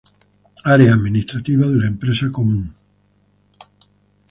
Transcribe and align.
Áreas 0.63 0.93
Administradas 0.95 1.45
de 1.59 1.75
la 1.77 1.85
empresa 1.85 2.21
donde 2.25 2.27
es 2.27 2.31
común; 2.33 2.75